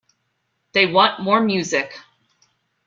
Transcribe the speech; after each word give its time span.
They 0.71 0.87
want 0.87 1.19
more 1.21 1.39
music. 1.39 1.95